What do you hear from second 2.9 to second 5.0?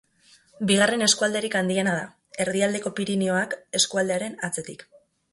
Pirinioak eskualdearen atzetik.